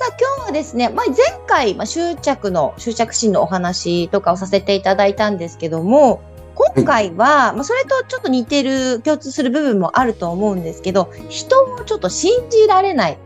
[0.00, 6.22] さあ、今日はですね、まあ、前回、まあ、執着の、執着心のお話とかをさせていただいたんですけども、
[6.54, 13.18] 今回は、まあ、それとちょっと似てる、共通する部分もあると思うんですけど、人をちょっと信じられない。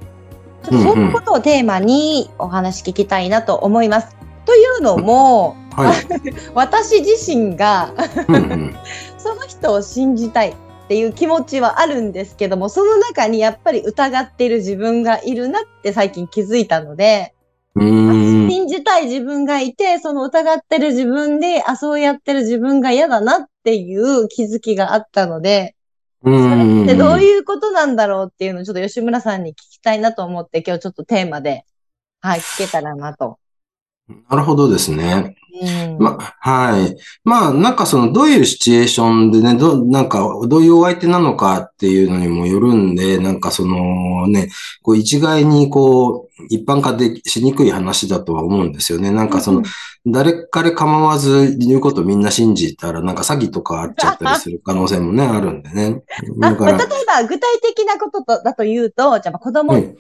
[0.65, 4.17] ちょっとそういうことをテーマにお話聞きたいなと思います。
[4.45, 5.95] というのも、はい。
[6.55, 7.93] 私自身が
[8.27, 8.77] うんうん
[9.17, 17.35] その人を信じたいっていう気持ちはあるんですけども、その中にやっぱり疑ってる自分がいるなって最近気づいたので。
[17.77, 25.75] 信じたい自分がいて、その疑ってる自分で、あ、そうやってる自分が嫌だなっていう気づきがあったので、
[26.23, 26.87] うーん。
[26.87, 31.65] でどういうことなんだろうっていうのをちょっと吉村さんに聞きたいなと思って、今日ちょっとテーマで、
[32.21, 33.39] はい、聞けたらなと。
[34.09, 35.37] なるほどですね。
[35.63, 35.99] うん。
[35.99, 36.97] ま、はい。
[37.23, 44.51] まあ、なんかその、どういうシチュエーションでね、ど、なんか、どういうお相手なのかっていうのにもよるんで、なんかそのね、
[44.83, 49.11] こう一概にこう、一般化でしにくい話だとは思うんですよね。
[49.11, 49.63] なんかその、
[50.07, 56.03] 誰彼構わず言うことみんな信じたら、なんか詐欺とかあっちゃったりする可能性もね、あるんでね。
[56.43, 59.95] あ、だからまあ例、えば具体的なこととだと言うと、じゃあまあ子供にね、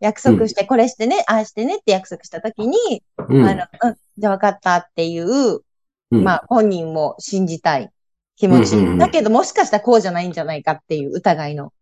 [0.00, 5.60] 約束して、これしてね、ああしてねって約束したときに、うんあの、うん、じゃあ分かったっていう、
[6.10, 7.90] うんまあ本人も信じたい
[8.36, 8.76] 気持ち。
[8.76, 11.72] うんうんうんだけどもしかしたらこうじゃないんじゃないかっていう疑いの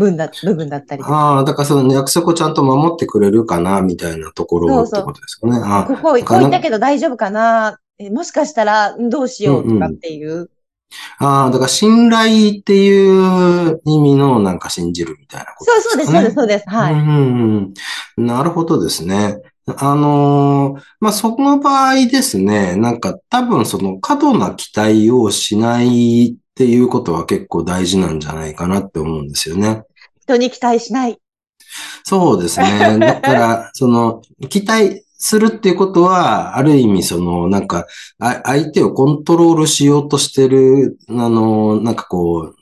[0.00, 1.02] 分だ部分だったり。
[1.04, 5.60] ああ、だからその約束をちゃんと守ってくれるかな、みたいなところそうそうってことですかね。
[5.62, 10.50] あここ、こう言ったけど大丈夫かなえもしかしたらんどうしようとかっていう。
[11.18, 16.64] ああ、だから信頼っていう意味のなんか信じるみたいなことそうそうです、そうです、そうです。
[16.68, 16.94] はい。
[16.94, 17.74] うんうん
[18.16, 19.38] うんなるほどですね。
[19.66, 29.82] あのーまあ、その場合ですね、なんか多分その過度な期待をしないっていうことは結構大事なんじゃないかなって思うんですよね。
[30.22, 31.18] 人に期待しない。
[32.02, 32.98] そうですね。
[32.98, 37.86] だから、その、期待するっていうことは、ある意味、その、なんか、
[38.18, 42.54] あ相手をコントロールしようとしてる、あの、なんかこ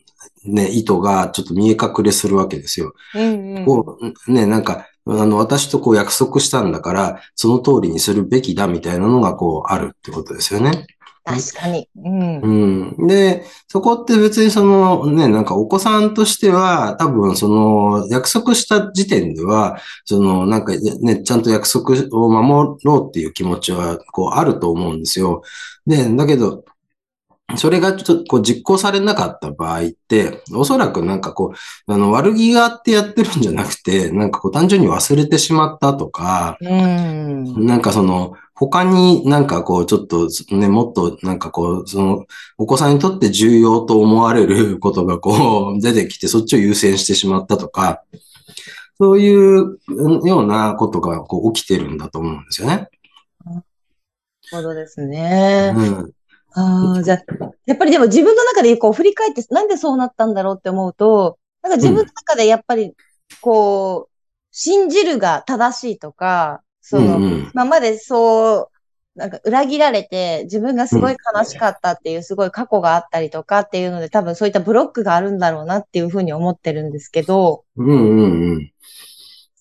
[0.45, 2.95] う、ね、意図がちょっと見え隠れするわけですよ。
[3.15, 3.65] うんうん。
[3.65, 10.87] こう、ね、なんか、あの、私とこう約束したんだから、その通りにするべきだみたいなのがこう、あるってことですよね。
[11.29, 11.89] 確かに。
[11.97, 12.41] うん。
[12.99, 13.07] うん。
[13.07, 25.43] で、そこって別にそのね、なんかお子さんとしては、多分その約束した時点では、そのなんかね、ちゃんと約束を守ろうっていう気持ちはこうあると思うんですよ。
[25.87, 26.65] で、だけど、
[27.57, 37.67] それがちょっとこう実行されなかった場合って、おそらくなんかこう、あの悪気があってやってるんじゃなくて、なんかこう単純に忘れてしまったとか、うん。
[37.67, 42.27] なんかその、他になんかこう、ちょっとね、もっとなんかこう、その、
[42.59, 48.03] お子さんにとって重要と思われることがこう、出てきて、そっちを優先してしまったとか、
[48.99, 49.79] そういう
[50.27, 52.89] ようなことがこう起きてるんだと思うんですよね。
[53.45, 53.63] なる
[54.51, 55.73] ほどですね。
[55.77, 56.13] うん。
[56.55, 57.19] ああ、じゃあ、
[57.65, 62.93] やっぱりでも自分の中でこう振り返って、なんでそうなったんだろうって思うと、なんか自分の中でやっぱり、
[63.41, 64.13] こう、
[64.51, 68.71] 信じるが正しいとか、その、うんうん今までそ
[69.17, 78.21] う、なんか裏切られて、自分がすごい悲しかったっていうすごい過去があったりとかっていうので、多分そういったブロックがあるんだろうなっていうふうに思ってるんですけど、うんうん
[78.53, 78.73] うん。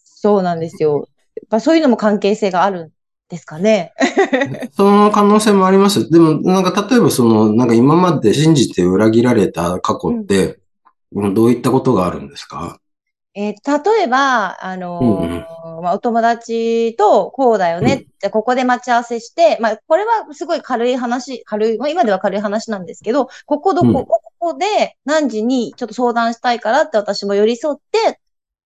[0.03, 1.07] そうなんですよ。
[1.35, 2.91] やっぱそういうのも関係性があるん
[3.29, 3.93] ですかね？
[4.77, 6.09] その可能性もあります。
[6.09, 12.79] でも、なんか例えばその、なんか今まで信じて裏切られた過去って、うんどういったことがあるんですか？
[13.39, 28.19] えー例えば、あのーまあ、お友達とこうだよね、うんじゃあここで待ち合わせして、まあ、これはすごい軽い話、軽い、まあ、今では軽い話なんですけど、ここどこ、うんここで何時にちょっと相談したいからって私も寄り添って、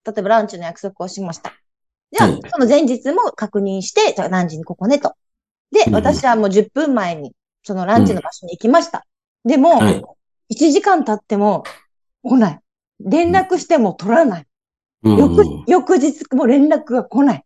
[0.06, 1.53] 例えばランチの約束をしました。
[2.13, 5.13] じゃあ、はいその前日も確認して、じゃあ何時にここねと。
[5.74, 7.33] で、うん私はもう10分前に、
[7.63, 9.06] そのランチの場所に行きました。
[9.44, 10.01] でも、はい。
[10.53, 11.63] 1時間経っても
[12.24, 12.59] 来ない。
[13.01, 14.45] 連絡しても取らない。
[15.03, 17.38] うん翌、翌日も連絡が来ない。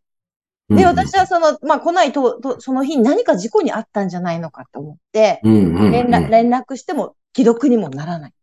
[0.69, 8.33] うんで、私はその、まあ、来ないと、とその日に何か事故にあったんじゃないのかと思って、連絡、連絡しても既読にもならない。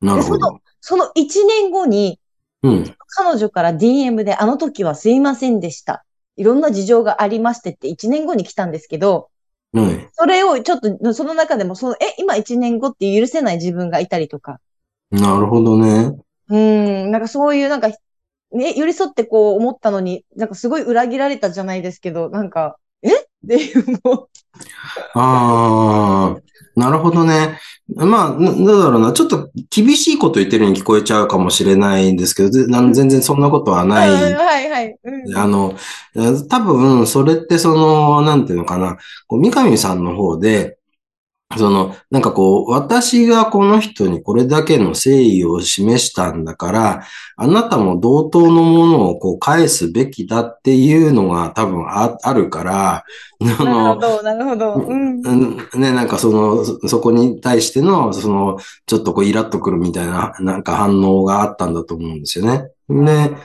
[0.00, 0.60] なるほど。
[0.80, 2.20] その1年後に、
[2.62, 2.96] うん。
[3.08, 6.04] 彼女から DM で、あの時はすいませんでした。
[6.36, 9.30] いろんな事情がありましてって1年後に来たんですけど、
[9.72, 10.08] はい。
[10.12, 14.60] それをちょっと、その中でも、その、え、今1年後って許せない自分がいたりとか、
[15.10, 16.16] なるほどね。
[16.48, 17.88] うん、なんかそういう、なんか、
[18.54, 23.10] ね、寄り添ってこう思ったのに、なんかすごい裏切られたじゃないですけど、なんか、え？
[23.14, 24.28] っていう、もう、
[25.14, 27.58] ああ、なるほどね。
[27.94, 29.12] まあ、ななんだろうな。
[29.12, 34.10] ちょっと厳しいこと言ってるように聞こえちゃうかもしれないんですけど、ぜな全然そんなことはない。
[34.10, 34.96] はいはいはい。
[35.04, 35.74] うんあの、
[36.48, 38.96] 多分、それってその、なんていうのかな。
[39.26, 40.78] こう三上さんの方で、
[41.56, 47.02] その、なんかこう、私がこの人にこれだけの誠意を示したんだから、
[47.36, 53.04] あなたも同等のものをこう返すべきだっていうのが多分ああるから、あ
[53.40, 54.74] なるのほど、なるほど。
[54.74, 55.20] うん。
[55.20, 62.68] うんね、なんかその、そそこに対しての、その、ちょっとこうイラッとくるみたいな、なんか反応があったんだと思うんですよね。
[62.88, 63.36] で、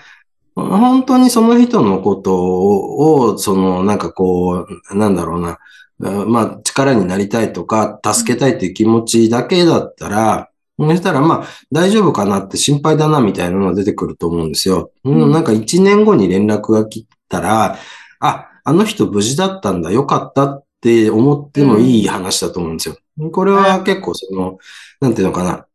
[0.56, 5.58] 本当にその人のことを、その、なんかこう、なんだろうな、
[6.00, 14.92] うんまあ、力になりたいとか、助けたいっていう気持ちだけだったら、そしたら、まあ、大丈夫かなって心配だな、みたいなのが出てくると思うんですよ。
[15.04, 17.78] うんうんなんか一年後に連絡が来たら、
[18.22, 22.98] あ、あの人無事だったんだ、よかったって思ってもいい話だと思うんですよ。
[23.32, 24.58] これは結構その、
[25.02, 25.66] なんていうのかな。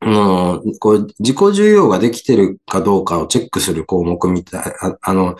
[0.00, 5.36] うん、こう、自己重要ができてるかどうかをチェックする項目みたい、ああの、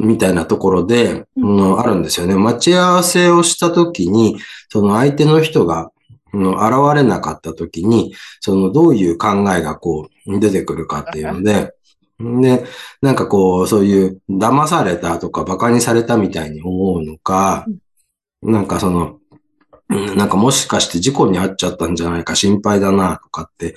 [0.00, 2.34] みたいなところで、ううんん、あるんですよね。
[2.34, 4.38] 待ち合わせをしたときに、
[4.68, 5.90] その相手の人が、
[6.32, 11.74] うん現れなかったときに、そのどういう考えがこう出てくるかっていうので、
[12.20, 12.64] で、
[13.02, 17.66] なんかこう、そういう騙されたとか馬鹿にされたみたいに思うのか、
[18.42, 19.16] なんかその、
[19.88, 23.74] うんなんかもしかして事故に遭っちゃったんじゃないか心配だなとかって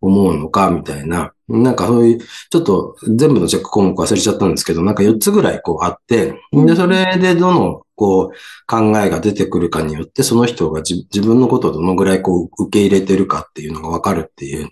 [0.00, 1.33] 思うのかみたいな。
[1.48, 2.18] なんかそういう、
[2.50, 14.70] ちょっと全部のチェック項目忘れちゃったんですけど、なんか4つぐらいこうあって、で、それでどのこう考えが出てくるかによって、その人が自自分のことをどのぐらいこう受け入れてるかっていうのがわかるっていう、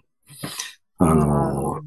[0.99, 1.83] あの、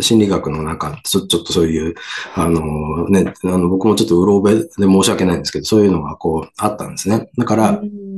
[0.00, 1.94] 心理学のなんか、ちょっとそういう、
[2.34, 7.28] あのね、あの僕もちょっとうろ覚えで申し訳ないんですけど、そういうのがこうあったんですね。
[7.36, 8.09] だから、うん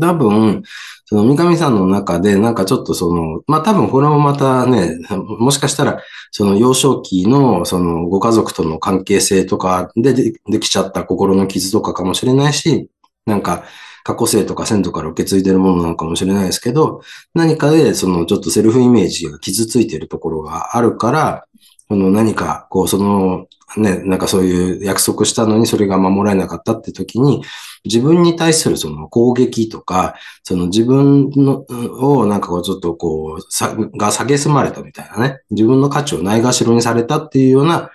[0.00, 0.62] 多分、
[1.04, 4.98] その三上さんの中で、なんかちょっとその、まあ多分これもまたね、
[5.38, 12.90] もしかしたら、その幼少期のそのご家族との関係性とかでできちゃった心の傷とかかもしれないし、
[13.24, 13.64] なんか
[14.04, 17.02] 過去性とか先祖から受け継いでるものなのかもしれないですけど、
[17.34, 21.44] 何かでそのちょっとセルフイメージが傷ついてるところがあるから、
[21.88, 23.46] その何かこうその
[23.76, 27.42] ね、なんかそういう約束したのにそれが守られなかったって時に、
[27.84, 31.66] 自分に対するその攻撃とか、その自分の
[32.00, 35.40] をなんかこうちょっとこう、さが蔑まれたみたいなね。
[35.50, 37.90] 自分の価値をないがしろにされたっていうような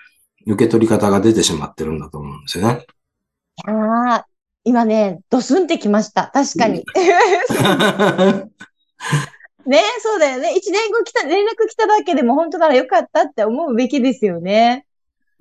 [0.46, 2.86] 受け取り方が出てしまってるんだと思うんですよね。
[3.66, 4.28] ああ、
[4.64, 6.30] 今ね、ドスンってきました。
[6.34, 6.86] 確かに。
[9.66, 10.54] ねそうだよね。
[10.56, 14.86] 一年後来た、連絡来ただけでも本当ならよかったって思うべきですよね。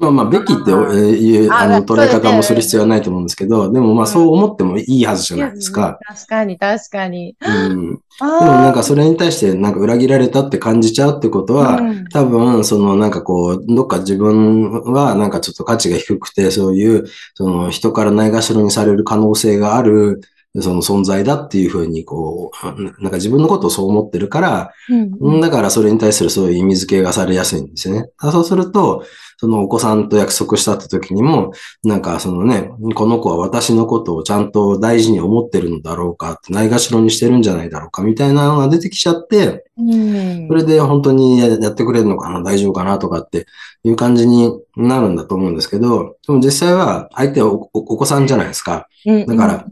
[0.03, 6.01] まあまあ、べきっていう、ああの、捉え方もする必要はないと思うんですけど、でもまあそう思ってもいいはずじゃないですか。
[6.05, 7.37] 確かに、確かに。
[7.41, 8.01] うん。
[8.19, 20.21] あでもなんかそれに対してなんか裏切られたって感じちゃうってことは、うん多分、そのなんかこう、どっか自分はなんかちょっと価値が低くて、そういう、その人からないがしろにされる可能性がある、
[20.61, 24.73] その存在だっていうふうにこう、なんか自分のことをそう思ってるから、
[25.21, 28.11] うんだからそれに対するそういう意味付けがされやすいんですよね。
[28.21, 29.05] そうすると、
[29.39, 43.47] そのお子さんと約束したって時にも、なんかそのね、この子は私のことをちゃんと大事に思ってるのだろうかって、ないがしろにしてるんじゃないだろうかみたいなのが出てきちゃって、うんそれで本当にややってくれるのかな、大丈夫かなとかって
[43.85, 48.87] いう感じになるんだと思うんですけど、でも実際は相手はお子さんじゃないですか。
[49.07, 49.67] うんだから、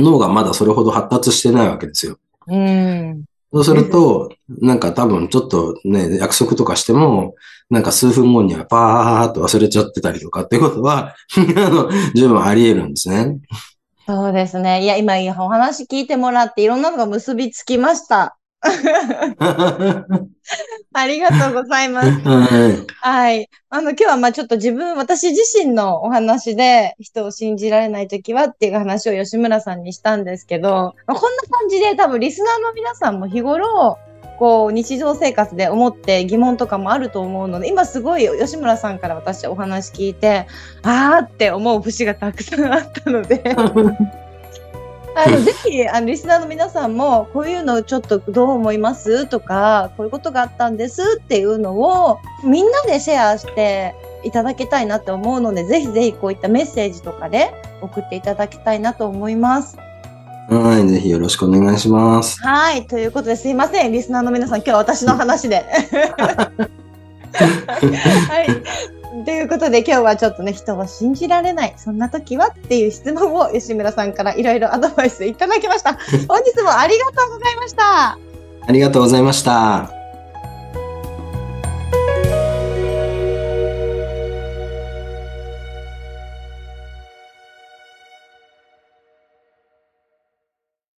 [0.00, 2.18] 脳がまだそれほど発達してないわけですよ。
[2.46, 3.24] うん。
[3.52, 7.34] そうすると、なんか多分ちょっとね、約束とかしても、
[7.70, 11.14] なんか数分後にはパーッと忘れちゃってたりとかっていうことは、
[11.56, 13.38] あの、十分あり得るんですね。
[14.06, 14.82] そうですね。
[14.84, 18.36] いや、今、お話聞いてもらって、いろんなのが結びつきました。
[20.92, 22.10] ありがとうございます。
[23.00, 23.48] はい。
[23.68, 33.98] あの、今日はまあちょっと自分、私自身のお話で人を信じられないときはっていう話を吉村さんにしたんですけど、まあこんな感じで多分リスナーの皆さんも日頃、
[34.38, 40.46] こう日常生活で思って疑問とかもあると思うので、今すごい吉村さんから私お話聞いて、
[40.82, 43.42] あーって思う節がたくさんあったので、
[45.16, 49.26] あの、ぜひ、あの、リスナーの皆さんも、こういうのちょっとどう思います？
[49.26, 53.94] とか、こういうことがあったんですっていうのを、みんなでシェアして
[54.24, 59.78] いただけたいなって思うので、ぜひぜひこういったメッセージとかで送っていただきたいなと思います。
[60.50, 62.38] はい、ぜひよろしくお願いします。
[62.42, 62.86] はい。
[62.86, 63.92] ということですいません。
[63.92, 65.64] リスナーの皆さん、今日は私の話で。
[67.36, 68.95] はい。
[69.26, 75.94] ということで今日はちょっとね、人を信じられない、そんな時はっていう質問を吉村さんからいろいろ アドバイスいただきました。
[76.28, 78.18] 本日もありがとうございました。
[78.68, 79.95] ありがとうございました。